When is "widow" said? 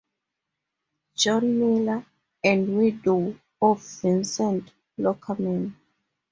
2.75-3.37